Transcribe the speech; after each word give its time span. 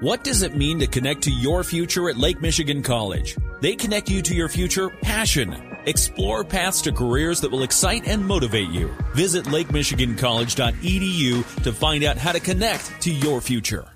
What 0.00 0.24
does 0.24 0.42
it 0.42 0.54
mean 0.54 0.78
to 0.80 0.86
connect 0.86 1.22
to 1.22 1.30
your 1.30 1.64
future 1.64 2.10
at 2.10 2.18
Lake 2.18 2.42
Michigan 2.42 2.82
College? 2.82 3.34
They 3.62 3.74
connect 3.74 4.10
you 4.10 4.20
to 4.20 4.34
your 4.34 4.50
future 4.50 4.90
passion. 4.90 5.56
Explore 5.86 6.44
paths 6.44 6.82
to 6.82 6.92
careers 6.92 7.40
that 7.40 7.50
will 7.50 7.62
excite 7.62 8.06
and 8.06 8.22
motivate 8.22 8.68
you. 8.68 8.94
Visit 9.14 9.46
lakemichigancollege.edu 9.46 11.62
to 11.62 11.72
find 11.72 12.04
out 12.04 12.18
how 12.18 12.32
to 12.32 12.40
connect 12.40 13.00
to 13.00 13.10
your 13.10 13.40
future. 13.40 13.86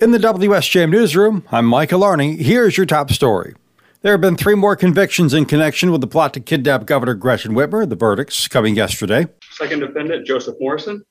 In 0.00 0.10
the 0.10 0.18
WSJM 0.18 0.90
newsroom, 0.90 1.46
I'm 1.50 1.64
Michael 1.64 2.02
Arney. 2.02 2.38
Here's 2.38 2.76
your 2.76 2.84
top 2.84 3.10
story. 3.10 3.54
There 4.02 4.12
have 4.12 4.20
been 4.20 4.36
three 4.36 4.54
more 4.54 4.76
convictions 4.76 5.32
in 5.32 5.46
connection 5.46 5.92
with 5.92 6.02
the 6.02 6.06
plot 6.06 6.34
to 6.34 6.40
kidnap 6.40 6.84
Governor 6.84 7.14
Gretchen 7.14 7.54
Whitmer. 7.54 7.88
The 7.88 7.96
verdicts 7.96 8.48
coming 8.48 8.76
yesterday. 8.76 9.28
Second 9.52 9.80
defendant, 9.80 10.26
Joseph 10.26 10.56
Morrison. 10.60 11.06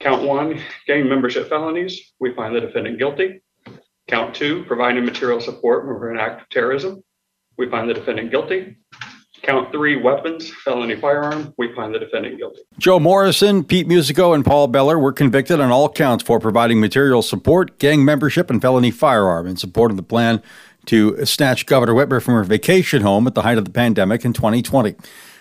Count 0.00 0.22
one, 0.22 0.58
gang 0.86 1.08
membership 1.08 1.50
felonies. 1.50 2.14
We 2.20 2.34
find 2.34 2.56
the 2.56 2.60
defendant 2.60 2.98
guilty. 2.98 3.42
Count 4.08 4.34
two, 4.34 4.64
providing 4.64 5.04
material 5.04 5.40
support 5.40 5.84
for 5.84 6.10
an 6.10 6.18
act 6.18 6.40
of 6.40 6.48
terrorism. 6.48 7.04
We 7.58 7.68
find 7.68 7.88
the 7.88 7.92
defendant 7.92 8.30
guilty. 8.30 8.78
Count 9.42 9.70
three, 9.72 9.96
weapons, 9.96 10.50
felony 10.64 10.96
firearm. 10.96 11.52
We 11.58 11.74
find 11.74 11.94
the 11.94 11.98
defendant 11.98 12.38
guilty. 12.38 12.60
Joe 12.78 12.98
Morrison, 12.98 13.62
Pete 13.62 13.86
Musico, 13.86 14.32
and 14.32 14.44
Paul 14.44 14.68
Bellar 14.68 14.98
were 14.98 15.12
convicted 15.12 15.60
on 15.60 15.70
all 15.70 15.90
counts 15.90 16.24
for 16.24 16.40
providing 16.40 16.80
material 16.80 17.20
support, 17.20 17.78
gang 17.78 18.02
membership, 18.02 18.48
and 18.48 18.60
felony 18.60 18.90
firearm 18.90 19.46
in 19.46 19.56
support 19.56 19.90
of 19.90 19.98
the 19.98 20.02
plan 20.02 20.42
to 20.86 21.24
snatch 21.26 21.66
Governor 21.66 21.92
Whitmer 21.92 22.22
from 22.22 22.34
her 22.34 22.44
vacation 22.44 23.02
home 23.02 23.26
at 23.26 23.34
the 23.34 23.42
height 23.42 23.58
of 23.58 23.66
the 23.66 23.70
pandemic 23.70 24.24
in 24.24 24.32
2020. 24.32 24.94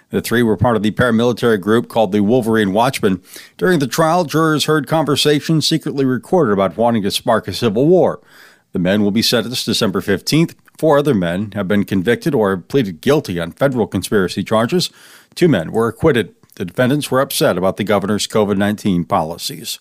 The 0.10 0.22
three 0.22 0.42
were 0.42 0.58
part 0.58 0.76
of 0.76 0.84
the 0.84 0.92
paramilitary 0.92 1.62
group 1.62 1.88
called 1.88 2.12
the 2.12 2.22
Wolverine 2.22 2.74
Watchmen. 2.74 3.22
During 3.58 3.80
the 3.80 3.88
trial, 3.88 4.26
jurors 4.26 4.66
heard 4.66 4.88
conversations 4.88 5.68
secretly 5.68 6.06
recorded 6.06 6.54
about 6.54 6.78
wanting 6.78 7.04
to 7.04 7.12
spark 7.12 7.48
a 7.48 7.54
civil 7.54 7.88
war. 7.88 8.20
The 8.72 8.80
men 8.80 9.04
will 9.04 9.12
be 9.12 9.22
sentenced 9.22 9.66
December 9.66 10.02
15th. 10.02 10.56
Four 10.78 11.00
other 11.00 11.14
men 11.14 11.52
have 11.54 11.68
been 11.68 11.84
convicted 11.84 12.34
or 12.34 12.58
pleaded 12.58 13.02
guilty 13.02 13.40
on 13.40 13.52
federal 13.52 13.88
conspiracy 13.88 14.44
charges. 14.44 14.90
Two 15.36 15.48
men 15.48 15.72
were 15.72 15.88
acquitted. 15.88 16.36
The 16.56 16.66
defendants 16.66 17.10
were 17.10 17.22
upset 17.22 17.58
about 17.58 17.78
the 17.78 17.84
governor's 17.84 18.28
COVID 18.28 18.58
19 18.58 19.06
policies. 19.06 19.80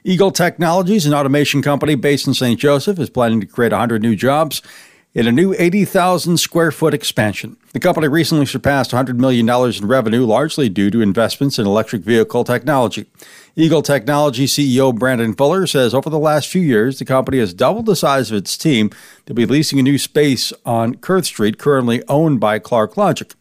Eagle 0.03 0.31
Technologies, 0.31 1.05
an 1.05 1.13
automation 1.13 1.61
company 1.61 1.95
based 1.95 2.27
in 2.27 2.33
St. 2.33 2.59
Joseph, 2.59 2.99
is 2.99 3.09
planning 3.09 3.41
to 3.41 3.47
create 3.47 3.71
100 3.71 4.01
new 4.01 4.15
jobs 4.15 4.61
in 5.15 5.25
a 5.25 5.31
new 5.31 5.55
80,000 5.57 6.37
square 6.37 6.71
foot 6.71 6.93
expansion. 6.93 7.57
The 7.73 7.79
company 7.79 8.07
recently 8.07 8.45
surpassed 8.45 8.91
$100 8.91 9.15
million 9.15 9.49
in 9.49 9.87
revenue, 9.87 10.25
largely 10.25 10.69
due 10.69 10.91
to 10.91 11.01
investments 11.01 11.57
in 11.57 11.65
electric 11.65 12.03
vehicle 12.03 12.43
technology. 12.43 13.07
Eagle 13.55 13.81
Technology 13.81 14.45
CEO 14.45 14.97
Brandon 14.97 15.33
Fuller 15.33 15.65
says 15.65 15.93
over 15.93 16.09
the 16.09 16.19
last 16.19 16.47
few 16.47 16.61
years, 16.61 16.99
the 16.99 17.05
company 17.05 17.39
has 17.39 17.53
doubled 17.53 17.87
the 17.87 17.95
size 17.95 18.29
of 18.29 18.37
its 18.37 18.57
team 18.57 18.91
to 19.25 19.33
be 19.33 19.45
leasing 19.45 19.79
a 19.79 19.83
new 19.83 19.97
space 19.97 20.53
on 20.65 20.95
Kurth 20.95 21.25
Street, 21.25 21.57
currently 21.57 22.03
owned 22.07 22.39
by 22.39 22.59
Clark 22.59 22.95
Logic. 22.95 23.33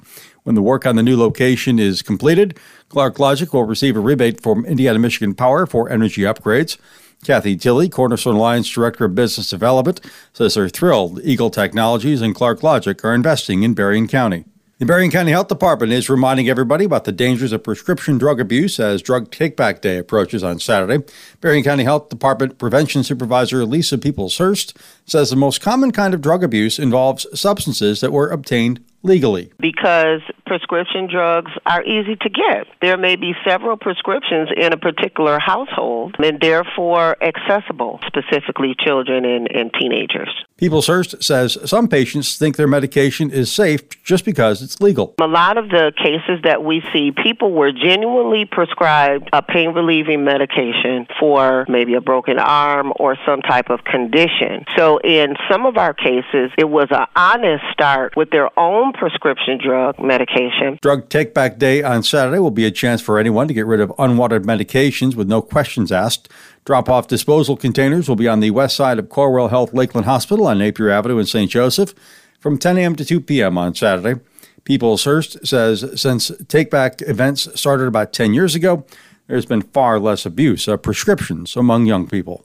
When 0.44 0.54
the 0.54 0.62
work 0.62 0.86
on 0.86 0.96
the 0.96 1.02
new 1.02 1.16
location 1.16 1.78
is 1.78 2.00
completed, 2.00 2.58
Clark 2.88 3.18
Logic 3.18 3.52
will 3.52 3.64
receive 3.64 3.96
a 3.96 4.00
rebate 4.00 4.40
from 4.40 4.64
Indiana 4.64 4.98
Michigan 4.98 5.34
Power 5.34 5.66
for 5.66 5.90
energy 5.90 6.22
upgrades. 6.22 6.78
Kathy 7.24 7.56
Tilley, 7.56 7.88
Cornerstone 7.88 8.36
Alliance 8.36 8.68
Director 8.68 9.04
of 9.04 9.14
Business 9.14 9.50
Development, 9.50 10.00
says 10.32 10.54
they're 10.54 10.68
thrilled 10.68 11.20
Eagle 11.22 11.50
Technologies 11.50 12.22
and 12.22 12.34
Clark 12.34 12.62
Logic 12.62 13.04
are 13.04 13.14
investing 13.14 13.62
in 13.62 13.74
Berrien 13.74 14.08
County. 14.08 14.44
The 14.78 14.86
Berrien 14.86 15.10
County 15.10 15.32
Health 15.32 15.48
Department 15.48 15.90
is 15.90 16.08
reminding 16.08 16.48
everybody 16.48 16.84
about 16.84 17.02
the 17.02 17.10
dangers 17.10 17.50
of 17.50 17.64
prescription 17.64 18.16
drug 18.16 18.38
abuse 18.38 18.78
as 18.78 19.02
Drug 19.02 19.28
Takeback 19.32 19.80
Day 19.80 19.98
approaches 19.98 20.44
on 20.44 20.60
Saturday. 20.60 21.04
Berrien 21.40 21.64
County 21.64 21.82
Health 21.82 22.08
Department 22.08 22.58
Prevention 22.58 23.02
Supervisor 23.02 23.64
Lisa 23.64 23.98
Peoples-Hurst 23.98 24.78
says 25.04 25.30
the 25.30 25.36
most 25.36 25.60
common 25.60 25.90
kind 25.90 26.14
of 26.14 26.20
drug 26.20 26.44
abuse 26.44 26.78
involves 26.78 27.26
substances 27.38 28.00
that 28.00 28.12
were 28.12 28.28
obtained 28.28 28.78
legally. 29.08 29.50
Because 29.58 30.20
prescription 30.46 31.08
drugs 31.10 31.50
are 31.66 31.82
easy 31.82 32.16
to 32.16 32.28
get. 32.28 32.66
There 32.80 32.96
may 32.96 33.16
be 33.16 33.34
several 33.46 33.76
prescriptions 33.76 34.50
in 34.56 34.72
a 34.72 34.76
particular 34.76 35.38
household 35.38 36.16
and 36.18 36.40
therefore 36.40 37.16
accessible, 37.22 38.00
specifically 38.06 38.74
children 38.78 39.24
and, 39.24 39.48
and 39.50 39.72
teenagers. 39.78 40.28
Peoples-Hurst 40.58 41.22
says 41.22 41.56
some 41.64 41.88
patients 41.88 42.36
think 42.36 42.56
their 42.56 42.66
medication 42.66 43.30
is 43.30 43.50
safe 43.50 43.80
just 44.02 44.24
because 44.24 44.62
it's 44.62 44.80
legal. 44.80 45.14
A 45.20 45.26
lot 45.26 45.56
of 45.56 45.68
the 45.68 45.92
cases 45.96 46.42
that 46.44 46.64
we 46.64 46.82
see, 46.92 47.12
people 47.12 47.52
were 47.52 47.72
genuinely 47.72 48.44
prescribed 48.44 49.28
a 49.32 49.42
pain 49.42 49.70
relieving 49.70 50.24
medication 50.24 51.06
for 51.18 51.64
maybe 51.68 51.94
a 51.94 52.00
broken 52.00 52.38
arm 52.38 52.92
or 52.96 53.16
some 53.24 53.40
type 53.42 53.70
of 53.70 53.84
condition. 53.84 54.64
So 54.76 54.98
in 54.98 55.36
some 55.50 55.64
of 55.64 55.76
our 55.76 55.94
cases, 55.94 56.50
it 56.58 56.68
was 56.68 56.88
an 56.90 57.06
honest 57.14 57.64
start 57.72 58.16
with 58.16 58.30
their 58.30 58.50
own 58.58 58.92
prescription 58.98 59.58
drug 59.62 59.98
medication. 59.98 60.78
Drug 60.82 61.08
Take 61.08 61.32
Back 61.32 61.58
Day 61.58 61.82
on 61.82 62.02
Saturday 62.02 62.38
will 62.38 62.50
be 62.50 62.66
a 62.66 62.70
chance 62.70 63.00
for 63.00 63.18
anyone 63.18 63.48
to 63.48 63.54
get 63.54 63.66
rid 63.66 63.80
of 63.80 63.92
unwanted 63.98 64.42
medications 64.42 65.14
with 65.14 65.28
no 65.28 65.40
questions 65.40 65.92
asked. 65.92 66.28
Drop 66.64 66.88
off 66.88 67.08
disposal 67.08 67.56
containers 67.56 68.08
will 68.08 68.16
be 68.16 68.28
on 68.28 68.40
the 68.40 68.50
west 68.50 68.76
side 68.76 68.98
of 68.98 69.08
Corewell 69.08 69.50
Health 69.50 69.72
Lakeland 69.72 70.06
Hospital 70.06 70.46
on 70.46 70.58
Napier 70.58 70.90
Avenue 70.90 71.18
in 71.18 71.26
St. 71.26 71.50
Joseph 71.50 71.94
from 72.40 72.58
10 72.58 72.76
a.m. 72.78 72.96
to 72.96 73.04
2 73.04 73.20
p.m. 73.20 73.56
on 73.56 73.74
Saturday. 73.74 74.20
Peoples-Hurst 74.64 75.46
says 75.46 75.98
since 75.98 76.30
take 76.48 76.70
back 76.70 77.00
events 77.02 77.48
started 77.58 77.86
about 77.86 78.12
10 78.12 78.34
years 78.34 78.54
ago, 78.54 78.84
there's 79.26 79.46
been 79.46 79.62
far 79.62 79.98
less 79.98 80.26
abuse 80.26 80.68
of 80.68 80.82
prescriptions 80.82 81.56
among 81.56 81.86
young 81.86 82.06
people. 82.06 82.44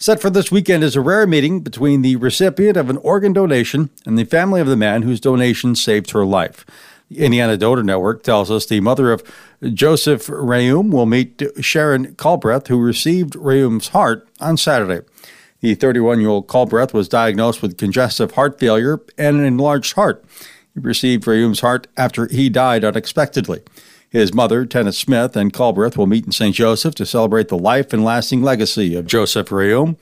Set 0.00 0.20
for 0.20 0.30
this 0.30 0.52
weekend 0.52 0.84
is 0.84 0.94
a 0.94 1.00
rare 1.00 1.26
meeting 1.26 1.58
between 1.58 2.02
the 2.02 2.14
recipient 2.14 2.76
of 2.76 2.88
an 2.88 2.98
organ 2.98 3.32
donation 3.32 3.90
and 4.06 4.16
the 4.16 4.22
family 4.22 4.60
of 4.60 4.68
the 4.68 4.76
man 4.76 5.02
whose 5.02 5.18
donation 5.18 5.74
saved 5.74 6.12
her 6.12 6.24
life. 6.24 6.64
The 7.10 7.24
Indiana 7.24 7.56
Donor 7.56 7.82
Network 7.82 8.22
tells 8.22 8.48
us 8.48 8.64
the 8.64 8.78
mother 8.78 9.10
of 9.10 9.24
Joseph 9.60 10.28
Reaume 10.28 10.92
will 10.92 11.04
meet 11.04 11.42
Sharon 11.58 12.14
Culbreth, 12.14 12.68
who 12.68 12.78
received 12.78 13.32
Reaume's 13.32 13.88
heart 13.88 14.28
on 14.38 14.56
Saturday. 14.56 15.04
The 15.62 15.74
31 15.74 16.20
year 16.20 16.28
old 16.28 16.46
Culbreth 16.46 16.92
was 16.92 17.08
diagnosed 17.08 17.60
with 17.60 17.76
congestive 17.76 18.32
heart 18.32 18.60
failure 18.60 19.00
and 19.18 19.36
an 19.36 19.44
enlarged 19.44 19.94
heart. 19.94 20.24
He 20.74 20.80
received 20.80 21.24
Reaume's 21.24 21.58
heart 21.58 21.88
after 21.96 22.28
he 22.28 22.48
died 22.48 22.84
unexpectedly. 22.84 23.62
His 24.10 24.32
mother, 24.32 24.64
Tenna 24.64 24.92
Smith, 24.92 25.36
and 25.36 25.52
Culbreth 25.52 25.96
will 25.96 26.06
meet 26.06 26.24
in 26.24 26.32
St. 26.32 26.54
Joseph 26.54 26.94
to 26.94 27.04
celebrate 27.04 27.48
the 27.48 27.58
life 27.58 27.92
and 27.92 28.02
lasting 28.02 28.42
legacy 28.42 28.94
of 28.94 29.06
Joseph 29.06 29.50
Reaume. 29.50 29.96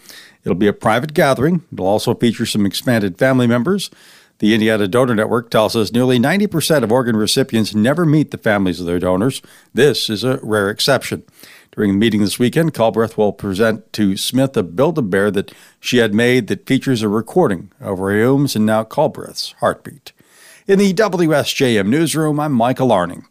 It'll 0.44 0.54
be 0.54 0.68
a 0.68 0.72
private 0.72 1.12
gathering. 1.12 1.64
It'll 1.72 1.88
also 1.88 2.14
feature 2.14 2.46
some 2.46 2.64
expanded 2.64 3.18
family 3.18 3.48
members. 3.48 3.90
The 4.38 4.54
Indiana 4.54 4.86
Donor 4.86 5.14
Network 5.14 5.50
tells 5.50 5.74
us 5.74 5.92
nearly 5.92 6.18
90% 6.18 6.84
of 6.84 6.92
organ 6.92 7.16
recipients 7.16 7.74
never 7.74 8.06
meet 8.06 8.30
the 8.30 8.38
families 8.38 8.78
of 8.78 8.86
their 8.86 9.00
donors. 9.00 9.42
This 9.74 10.08
is 10.08 10.22
a 10.22 10.38
rare 10.42 10.70
exception. 10.70 11.24
During 11.72 11.92
the 11.92 11.98
meeting 11.98 12.20
this 12.20 12.38
weekend, 12.38 12.74
Culbreth 12.74 13.16
will 13.16 13.32
present 13.32 13.92
to 13.94 14.16
Smith 14.16 14.56
a 14.56 14.62
Build-A-Bear 14.62 15.30
that 15.32 15.52
she 15.80 15.98
had 15.98 16.14
made 16.14 16.46
that 16.46 16.66
features 16.66 17.02
a 17.02 17.08
recording 17.08 17.72
of 17.80 17.98
Reaume's 17.98 18.54
and 18.54 18.64
now 18.64 18.84
Culbreth's 18.84 19.54
heartbeat. 19.58 20.12
In 20.66 20.78
the 20.78 20.94
WSJM 20.94 21.86
newsroom, 21.86 22.38
I'm 22.38 22.52
Michael 22.52 22.92
Arning. 22.92 23.26